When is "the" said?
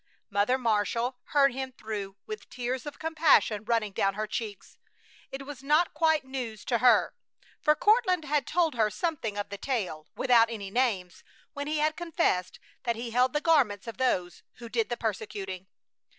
9.49-9.59, 13.33-13.41, 14.89-14.97